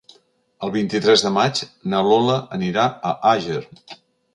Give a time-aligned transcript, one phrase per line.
[0.67, 1.63] El vint-i-tres de maig
[1.95, 3.65] na Lola anirà a Àger.